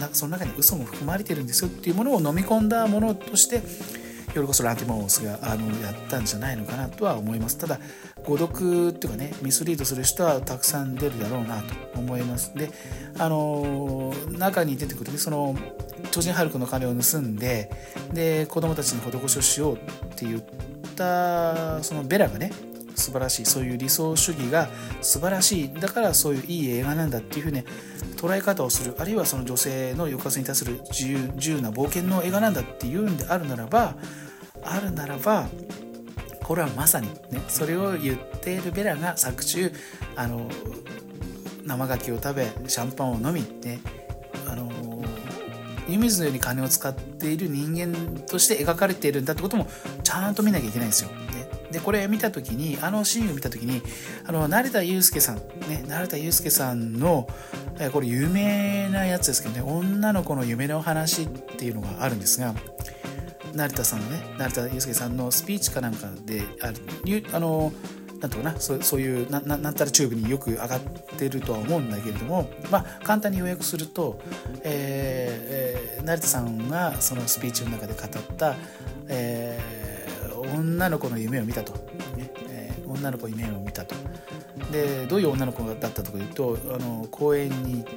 [0.00, 3.62] のその中に嘘も含まれてるんですよっていうものを飲み込んだものとして
[4.34, 7.58] ヨルゴス・ラティモースがあのやったんじゃないのかなとは思います。
[7.58, 7.78] ただ
[8.24, 12.54] 誤読っていうかねミスリードする人はたくさん出るだろうなと思います。
[12.54, 12.70] で
[13.18, 15.56] あの中に出てくるねその
[16.10, 17.70] 超人ハルクの金を盗んで
[18.12, 19.78] で子供たちに施しをしようっ
[20.14, 20.42] て言っ
[20.96, 22.52] たそのベラがね
[22.94, 24.68] 素晴らしいそういう理想主義が
[25.00, 27.62] 素晴らしいだからそういういい映画なんだっていうふうに
[28.16, 33.96] 捉え方をするあるいはその女性の抑圧に対する自由自由な冒険の映画なんだっていうんであるならば
[34.62, 35.48] あるならば
[36.42, 39.72] これはまさにねそれを言っているベラが作中
[40.16, 40.48] あの
[41.64, 43.80] 生牡蠣を食べシャンパンを飲みね
[44.46, 44.70] あの
[45.88, 49.66] 湯水のように金を使っている人間として描かれているんだってことも
[50.02, 51.10] ちゃんと見なきゃいけないんですよ。
[51.72, 53.82] でこれ見た時にあのシーンを見た時に
[54.26, 55.36] あの成田悠輔さん
[55.68, 57.26] ね成田悠輔さんの
[57.92, 62.54] これ有名なやつですけどね女の子の夢の話っていうのがあるんですが
[63.54, 66.72] 成田さんのね成田悠輔さんのスピーチかなんかであ
[67.34, 67.72] あの
[68.22, 70.80] なんとかなそうそういうなななんたらチューブによく上がっ
[71.18, 74.20] てるとは思うんだけれどもまあ簡単に要約すると、
[74.62, 78.54] えーえー、成田さんがそのスピーチの中で語った、
[79.08, 80.01] えー、
[80.54, 81.72] 女の子の夢を見たと、
[82.16, 82.30] ね。
[82.48, 83.94] えー、女の子の夢を見たと。
[84.70, 87.90] でどういう女の子だったとかいうとあの公園に行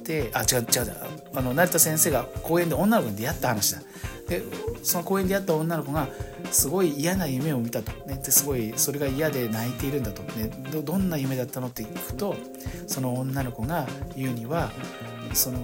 [0.00, 0.92] ってあ違う違う。
[1.34, 3.82] あの成田先生が公園で女の子に出会った話だ。
[4.28, 4.42] で
[4.82, 6.08] その公園で会った女の子が
[6.50, 10.48] すごい嫌な夢を見たと、ね、ですごいそれが嫌で泣いているんだと、ね、
[10.82, 12.36] どんな夢だったのって聞くと
[12.86, 13.86] その女の子が
[14.16, 14.70] 言うには
[15.32, 15.58] その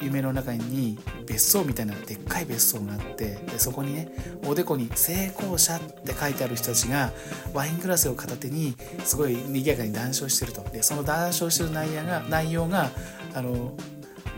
[0.00, 4.08] 夢の中に別荘みたいなでっかい別荘があってでそこにね
[4.46, 7.12] おでこに「成功者」って書いてある人たちが
[7.52, 10.62] ワイングラスを片手にすごい賑やかに談笑してると。
[10.72, 12.90] でその談笑してる内容が内容が
[13.34, 13.72] あの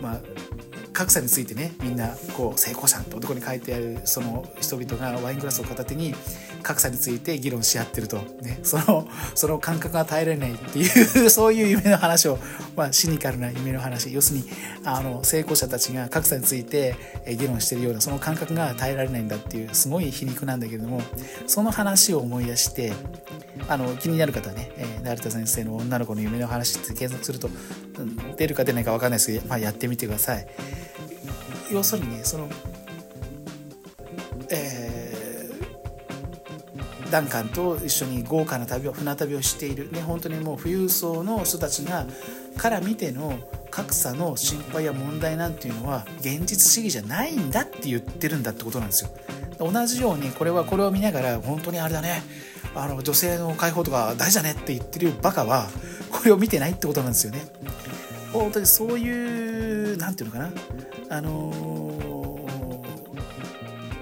[0.02, 0.20] まあ
[0.94, 6.14] 格差についてねみんなこう成功者って男に書いてあるその人々がワイングラスを片手に
[6.64, 12.38] 格差について議論し合ってると、ね、その その感覚が耐えられないっていう そういう夢の話を、
[12.74, 14.12] まあ、シニカルな夢の話。
[14.12, 14.50] 要するに
[14.84, 16.96] あの成功者たちが格差について
[17.38, 21.00] 議論してるようなその感覚が耐えられないんだっていうすごい皮肉なんだけれども
[21.46, 22.92] その話を思い出して
[23.68, 27.48] あの気になる方はね、え、成田先生の女の子の夢の話って検索すると、
[27.98, 30.46] うん、出るか出ないか分かんないですけど、まあ、やってみてください。
[31.72, 32.48] 要するにねその
[34.50, 34.93] えー、
[37.14, 42.08] ダンカンと一緒に豪華な旅を船旅をしているね本当にもう富裕層の人たちが
[42.56, 43.38] から見ての
[43.70, 49.10] 格差の心配や問題なんていうのは現実主義じゃないんだって言ってるんだってことなんですよ。
[49.60, 52.20] 同じようにこれはこれを見ながら本当にあれだね
[52.74, 55.68] あの女性の解放とか大事だねって言ってるバカは
[56.10, 57.46] これを見てないってことなんですよね。
[58.32, 60.50] 本当にそういう何て言うのか
[61.08, 62.84] なあのー、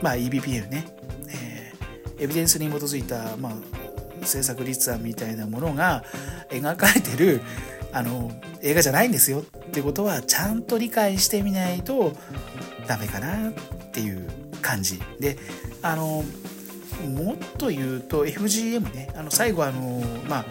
[0.00, 0.86] まあ EBPF ね、
[2.22, 3.52] エビデンスに基づいた、まあ、
[4.20, 6.04] 政策立案みたいなものが
[6.50, 7.42] 描かれてる
[7.92, 8.30] あの
[8.62, 12.12] 映画じゃないんですよってことはちゃんと理解してみないと
[12.86, 13.52] ダメかなっ
[13.92, 14.28] ていう
[14.62, 15.00] 感じ。
[15.18, 15.36] で
[15.82, 16.24] あの
[17.08, 20.44] もっと言うと FGM ねあの最後あのまあ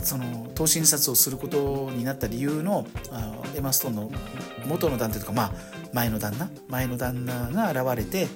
[0.00, 4.10] その投資印刷をすることになった理由のあエマ・ストーンの
[4.66, 5.52] 元の旦那とか、まあ、
[5.92, 8.26] 前の旦那前の旦那が現れて、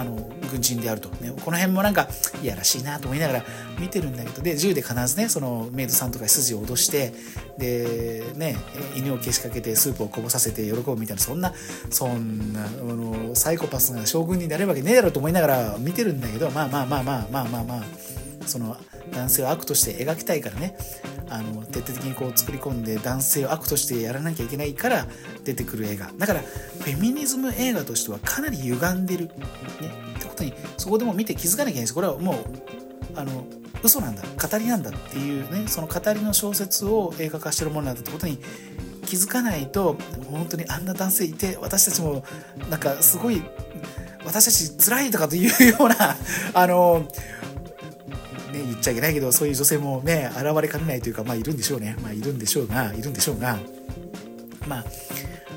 [0.00, 2.08] あ、の軍人であると、ね、この辺もなんか
[2.42, 3.44] いやらしいなと思いながら
[3.78, 4.42] 見てるんだけど。
[4.42, 7.12] で銃で必ずねそのメイドさんとか筋を脅して
[7.58, 8.56] でね
[8.96, 11.52] 犬をけしかけてスープをこぼさせて喜ぶみたいなそんな
[11.90, 16.50] そんなあのサイコパスが将軍になれるわけねえだろうと思いながら見てるんだけど。
[16.50, 18.13] まあまあまあまあまあまあまあ。
[18.46, 18.76] その
[19.12, 20.76] 男性を悪として描きたいからね。
[21.30, 25.06] あの徹底的にこう作り込んで男性を悪としてやらなきゃいけないから
[25.42, 26.10] 出てくる映画。
[26.18, 29.32] だからフェミニズム映画としてはかなり歪んでる、ね、
[30.18, 31.94] ってことにそこでも見て気づかなきゃいけないです。
[31.94, 32.36] これはもう
[33.16, 33.44] あの
[33.82, 34.22] 嘘なんだ。
[34.22, 35.66] 語りなんだっていうね。
[35.68, 38.38] その語りの小説を映画化してるものなんだってことに
[39.04, 39.96] 気づかないと
[40.30, 42.24] 本当にあんな男性いて私たちも
[42.70, 43.42] なんかすごい
[44.24, 46.16] 私たち辛いとかというような
[46.54, 47.06] あの
[48.54, 51.96] ね、言っちゃいけないけどそういう女性もね現れかねないというかまあいるんでしょうね。
[52.02, 53.58] まあいるんでしょうがいるんでしょうが
[54.68, 54.84] まあ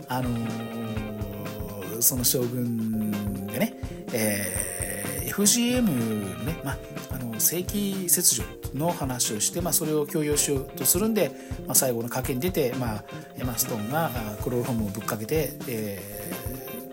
[0.09, 3.11] あのー、その将軍
[3.47, 3.73] がね、
[4.13, 6.77] えー、FGM のね、まあ、
[7.11, 8.43] あの正規切除
[8.73, 11.31] の話をして、まあ、それを強要しようとするんで、
[11.65, 13.03] まあ、最後の賭けに出て、まあ、
[13.37, 14.11] エマ・ストーンが
[14.41, 16.16] クロロホームをぶっかけて、えー、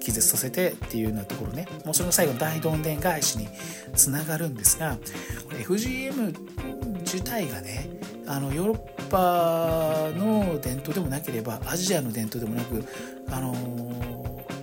[0.05, 1.67] 気絶させてっていうようなところね。
[1.85, 3.49] もうそれが最後の大どんでん返しに
[3.95, 4.99] つながるんですが
[5.51, 7.89] FGM 自体がね
[8.27, 12.85] あのヨーロッパの伝統でもなければアジアの伝統でもなく
[13.31, 13.55] あの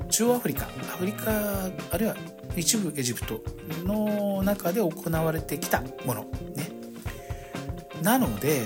[0.10, 1.32] 中央アフリカアフリカ
[1.92, 2.16] あるいは
[2.56, 3.42] 一部エジプト
[3.84, 6.26] の中で行われてきたもの
[6.56, 6.70] ね。
[8.04, 8.62] なので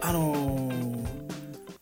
[0.00, 0.70] あの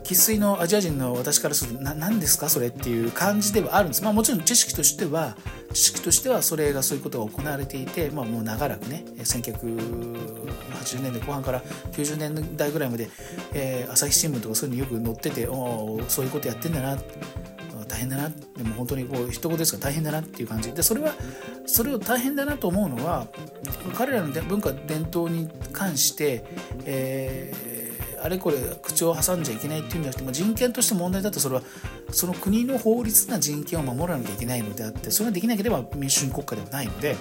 [0.07, 5.37] 生粋のアジア人の私からすると何ですかそれっていう感じではあるんですまあもちろん知識としては
[5.73, 13.09] 知識としてはそれがそういうことが行われていて、まあ、もう長らくね1980年代後半から90年代ぐらいまで、
[13.53, 16.97] えー、朝日新聞とかそういうのよく載ってておそういうことやってんだな
[17.89, 21.13] 大変だなでも本当にこう一言ですが大変だなっていう感じでそれは
[21.67, 23.27] それを大変だなと思うのは
[23.97, 26.45] 彼らの文化伝統に関して、
[26.85, 27.76] えー、
[28.27, 31.63] あれこれ口を挟んじゃいけないっていうんじゃなくて、まあ、人権として問題だとそれは
[32.11, 37.17] その国の法律な人権を守らなきゃいけないのであってそれができなければ民主主義国家ではないので。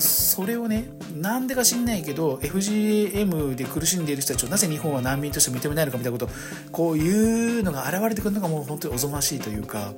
[0.00, 6.32] それをねなんでか知んないけど FGM で苦しんでいる人たちをなぜ日本は難民として認めないのかみたいなこと
[6.70, 9.92] こういうのが現れてくるのがもう本当におぞましいというか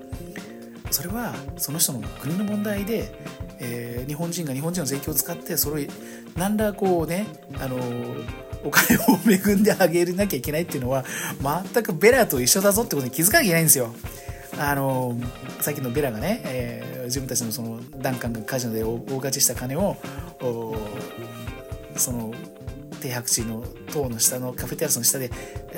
[0.90, 3.14] それはその人の国の問題で、
[3.60, 5.86] えー、日本人が日本人の税金を使ってそれを
[6.36, 7.26] 何らこうね
[7.60, 7.76] あの
[8.64, 11.04] お金を恵んであげなきゃいけないっていうのは
[11.72, 13.94] 全くベラと一緒だぞってことに気づかなきゃいけないんですよ。
[14.58, 15.16] あの
[15.60, 19.96] さっきのベラがね、えー、自分たちのそのダンカンがカジノで大勝ちした金を
[21.96, 22.32] その
[23.00, 25.30] 低白地の塔の下のカフェテラスの下で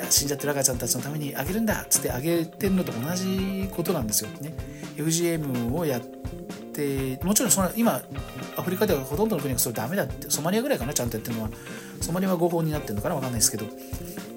[0.09, 4.53] 死んじゃってる赤ちゃんたちのためにあげるんだっつってあげてるのと同じことなんですよね。
[4.95, 5.99] FGM をや
[6.77, 8.01] ってもちろんその今
[8.55, 11.49] アフリカではほとんどの国がそれダメだってソマリアぐらいかなちゃんとやってるのは
[12.01, 13.65] ソマリアは合法になってるのかな分かんないですけど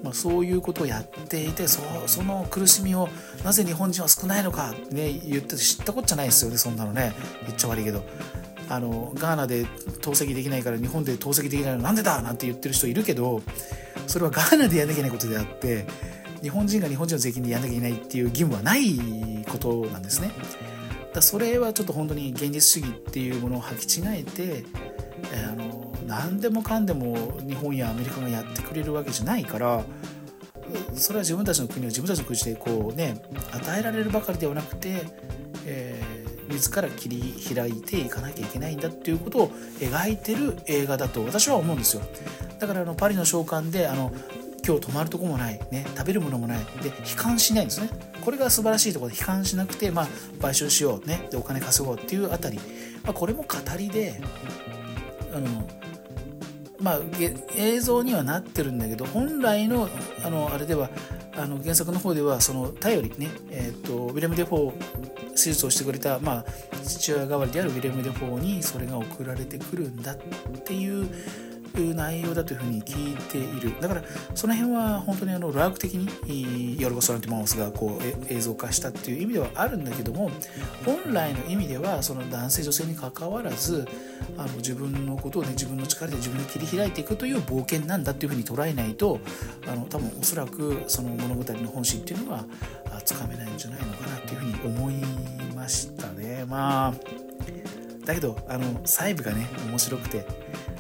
[0.03, 3.11] まあ、そういうことをやっていてそその苦しみを
[3.45, 7.13] なぜ日本人は少ないのか、ね、言ってて知ったこっちゃないですよねそんなのね
[7.43, 8.03] 言っちゃ悪いけど。
[8.73, 9.67] あのガーナで
[10.01, 12.23] 透析できないから日本で透析できないのなんでだ？
[12.23, 13.43] なんて言ってる人いるけど
[14.07, 15.87] それはガーナでやんなきゃいけないことであって
[16.41, 20.31] 日本人が日本人の税金でやんなきゃいけないっていう義務はないことなんですね。
[21.13, 24.65] だそれはちょっと本当に現実主義っていうものを履き違えて、
[25.33, 29.85] えー、あの何でもかんでも日本やアメリカがやってくれるわけじゃないから
[30.95, 35.03] それは自分たちの国は自分たちの国でこうね与えられるばかりではなくて、
[35.67, 39.49] えー、自ら切り開いていかなきゃいけないんだっていうことを
[39.79, 42.03] 描いてる映画だと私は思うんですよ。
[42.59, 44.13] だからあのパリの商館であの
[44.65, 46.65] 今日泊まるとこもない、ね、食べるものもない。
[46.83, 47.91] で悲観しないんですね。
[48.21, 50.09] これが素晴らしいところで悲観しなくて、まあ、
[50.41, 52.59] 買収しよう、ね、でお金稼ごうっていうあたり、
[53.03, 53.49] まあ、これも語
[53.79, 54.21] りで
[55.33, 55.47] あの
[56.81, 57.01] まあ、
[57.57, 59.89] 映像にはなってるんだけど本来の
[60.25, 60.89] あのあれでは
[61.37, 66.45] あの原作の方ではその頼りね、えーと、ウィレム・デ・フォー手術をしてくれた、まあ、
[66.83, 70.17] 父親代わりであるウィレム・デ・フォーにそれが送られてくるんだっ
[70.65, 71.09] ていう
[71.79, 74.03] いう内容だというふうに聞いているだから
[74.35, 80.31] その辺は本当にあのラーク的にヨルゴス・ランティモスがこう映像化したっていう意味ではあるんだけども
[80.85, 83.87] 本来の意味ではその男性女性にかかわらず
[84.37, 89.21] あの自分のことをね自分の力で自分で切り開いていくという冒険なんだっていうふうに捉えないと
[89.67, 92.45] あの多分おそらくその物語の本心っていうのは
[93.05, 94.95] つかめないんじゃないのかなっていうふうに思い
[95.55, 96.45] ましたね。
[96.47, 97.30] まあ
[98.05, 100.27] だけどあの細部がね面白くて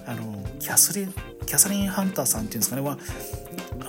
[0.07, 1.14] あのキャスリン
[1.47, 2.99] キャサリン・ハンターさんっていうんですかね,、まあ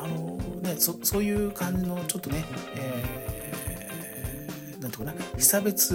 [0.04, 2.44] あのねそそういう感じのちょっとね、
[2.76, 5.94] えー、なんていうかな被差別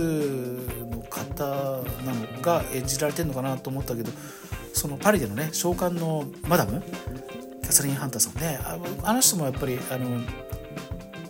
[0.91, 4.13] の方なのが演じられてるのかなと思ったけど
[4.73, 6.83] そのパリでのね召喚のマダム
[7.63, 10.21] キャサリン・ハンターさんねあのあの人もやっぱりあの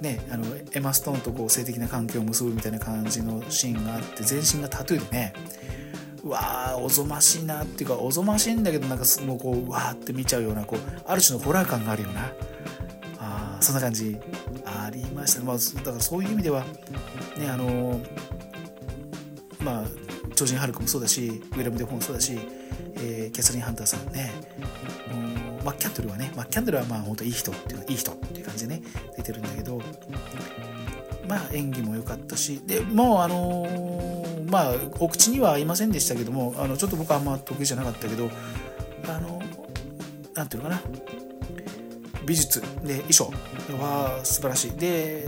[0.01, 5.33] ね、あのエマ・ストーンとこう性的な関係を結ぶみたいな感じのシーンがあって全身がタトゥーでね
[6.27, 12.33] うわーおぞましいなっていうかおぞましいんだけどなんかもうこうわーって見ちゃうようなこうある種のホラー感があるような。
[13.19, 14.17] あそんな感じ
[14.65, 15.41] ありました。
[15.41, 16.65] ね、まあ、だからそういう意味では
[17.39, 18.01] ねあの
[19.61, 19.85] まあ
[20.35, 22.39] 超人ハルクもそうだしウィラム・デ・フォンもそうだし、
[22.97, 24.33] えー、キャサリン・ハンターさんね。
[25.65, 28.83] マッキャンドルはねマッキャンドルはまあ本当いい人っていうかいい人っていう感じでね
[29.17, 29.81] 出てるんだけど
[31.29, 34.06] まあ演技も良かったしでもうあのー、
[34.49, 38.31] まあお口には合いませんでしたけどもあのちょっと僕はあんま得意じゃなかったけど
[39.09, 39.43] あの
[40.35, 40.83] なんていうのかな。
[42.27, 42.61] 美術。
[42.83, 43.33] で衣装。
[43.81, 44.71] は素晴らしい。
[44.73, 45.27] で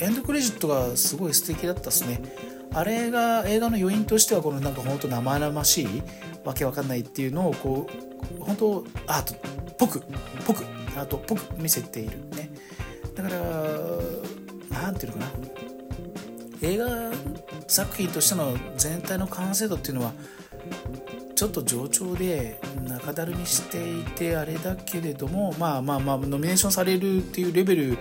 [0.00, 2.20] エンドクレジットがすごい素敵だったっすね。
[2.72, 6.02] あれが映画の余韻としてはこのなんか本当生々しい
[6.44, 7.88] わけわかんないっていうのをこ
[8.38, 9.34] う本当アート。
[9.34, 9.38] っ
[9.78, 10.02] ぽく
[10.46, 10.64] ぽく
[10.96, 11.16] アート。
[11.16, 12.18] っぽく見せている。
[12.30, 12.50] ね。
[13.14, 13.40] だから
[14.70, 15.48] 何て言うのかな。
[16.60, 16.86] 映画
[17.68, 20.12] 作品としての全体の完成度っていうのは
[21.34, 27.98] ちょっと上調で中だるみしていてあれだけれどもまあまあまあノミネーションされるっていうレベル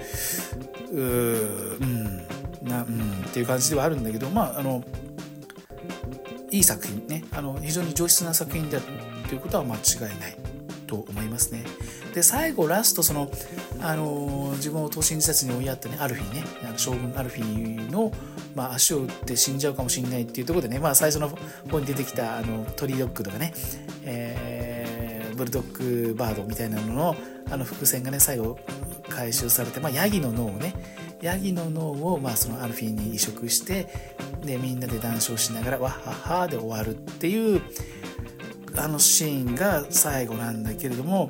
[0.92, 2.18] うん
[2.64, 4.84] なうんっていう感じではあるんだけどまああの
[6.50, 8.86] いい作品ねあの非常に上質な作品である
[9.28, 10.38] ということは間違いない
[10.88, 11.64] と思いますね。
[12.16, 13.30] で最後ラストその、
[13.82, 16.44] あの、自分を投身自殺に追いやったねアルフィね
[16.78, 18.12] 将軍アルフィの、
[18.58, 21.30] まあ、足を打って死んじゃうかもしれないっていうところでね、まあ、最初の
[21.70, 23.54] 方に出てきたあのトリドッグとかね、
[24.04, 27.16] えー、ブルドッグバードみたいなのの
[27.52, 28.58] あの伏線がね最後
[29.10, 30.74] 回収されて、まあ、ヤギの脳をね
[31.22, 33.88] ヤギの脳を、まあ、そのアルフィーに移植して
[34.42, 37.62] でみんなで談笑しながらわっはっはで終わるっていう
[38.76, 41.30] あのシーンが最後なんだけれども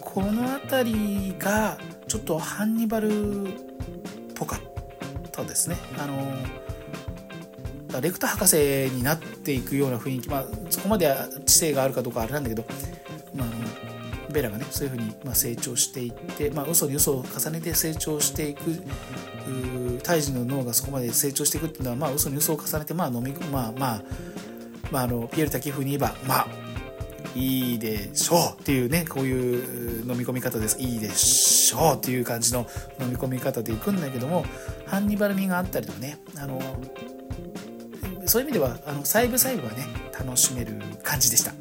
[0.00, 3.52] この辺りがちょっとハンニバルっ
[4.34, 4.69] ぽかっ
[5.44, 5.76] たですね。
[5.98, 6.16] あの
[8.00, 8.56] レクター博士
[8.94, 12.64] になっていくような雰囲気、まあ、そこまでは知性があるかどうかあれなんだけど、
[13.34, 13.48] まあ、
[14.30, 18.60] ベラがねそういうふうにま成長していって、まあ、嘘に嘘を重ねて成長していく
[20.04, 24.02] 胎児の脳がそこまで成長していくっていうのは、まあ、嘘に嘘を重ねて、まあ、飲みまあまあ
[24.92, 26.46] まあ、あのピエール滝風に言えばまあ
[27.34, 30.78] いいでしょうっていうねこういう飲み込み方です。
[30.80, 32.66] いいでしょうっていう感じの
[33.00, 34.44] 飲み込み方でいくんだけども
[34.86, 36.60] ハンニバル味があったりとかねあの
[38.26, 39.86] そういう意味ではあの細部細部はね
[40.18, 41.52] 楽しめる感じでした。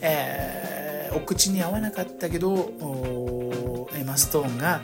[0.00, 4.80] えー、お口に合わなかったけどエマ・ストーンが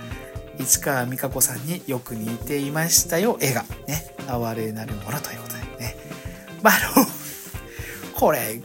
[0.59, 3.37] 市川美香子さんによく似ていましたよ。
[3.41, 5.97] 映画ね「哀れなるもの」ということでね。
[6.63, 7.07] まああの
[8.15, 8.61] これ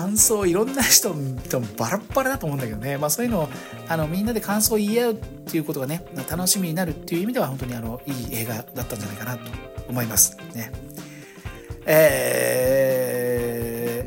[0.00, 1.10] 感想いろんな人
[1.50, 3.48] とバラッバラだと思うんだけどね、まあ、そういうのを
[3.86, 9.50] あのみんなで感想を言い合うっていうことがね楽しみになるっていう意味では本当にあのいい映画だったんじゃないかなと
[9.90, 10.72] 思いますね。
[11.84, 13.08] え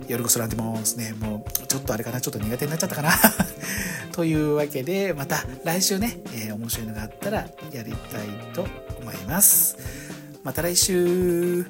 [0.04, 3.12] ー、ヨルゴスランティモンスねもうちょっとあれかなちょっと苦手になっちゃったかな
[4.14, 8.66] というわけでまた来週ね、えー、面白いのがあったらやりたいと
[9.00, 9.78] 思います。
[10.44, 11.66] また来週